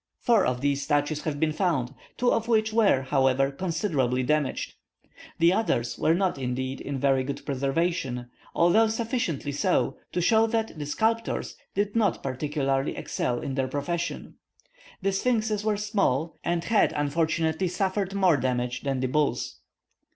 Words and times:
Four 0.17 0.47
of 0.47 0.61
these 0.61 0.81
statues 0.81 1.21
have 1.25 1.39
been 1.39 1.51
found, 1.51 1.93
two 2.17 2.33
of 2.33 2.47
which 2.47 2.73
were, 2.73 3.03
however, 3.03 3.51
considerably 3.51 4.23
damaged. 4.23 4.73
The 5.37 5.53
others 5.53 5.95
were 5.99 6.15
not 6.15 6.39
indeed 6.39 6.81
in 6.81 6.97
very 6.97 7.23
good 7.23 7.45
preservation, 7.45 8.31
although 8.55 8.87
sufficiently 8.87 9.51
so 9.51 9.97
to 10.11 10.19
show 10.19 10.47
that 10.47 10.75
the 10.79 10.87
sculptors 10.87 11.55
did 11.75 11.95
not 11.95 12.23
particularly 12.23 12.97
excel 12.97 13.41
in 13.41 13.53
their 13.53 13.67
profession. 13.67 14.37
The 15.03 15.11
sphynxes 15.11 15.63
were 15.63 15.77
small, 15.77 16.35
and 16.43 16.63
had 16.63 16.93
unfortunately 16.93 17.67
suffered 17.67 18.15
more 18.15 18.37
damage 18.37 18.81
than 18.81 19.01
the 19.01 19.07
bulls. 19.07 19.59